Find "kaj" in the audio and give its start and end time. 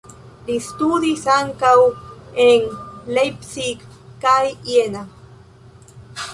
4.27-4.43